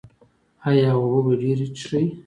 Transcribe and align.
ایا 0.67 0.89
اوبه 0.97 1.19
به 1.25 1.33
ډیرې 1.41 1.67
څښئ؟ 1.75 2.05